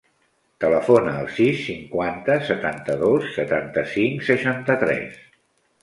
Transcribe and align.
Telefona 0.63 1.13
al 1.23 1.29
sis, 1.35 1.59
cinquanta, 1.67 2.39
setanta-dos, 2.49 3.31
setanta-cinc, 3.39 4.29
seixanta-tres. 4.35 5.27